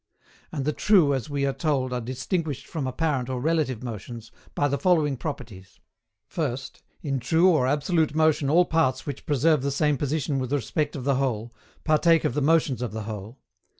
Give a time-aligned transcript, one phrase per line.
[0.51, 4.67] And the true as we are told are distinguished from apparent or relative motions by
[4.67, 5.79] the following properties.
[6.25, 10.95] First, in true or absolute motion all parts which preserve the same position with respect
[10.95, 11.53] of the whole,
[11.83, 13.37] partake of the motions of the whole.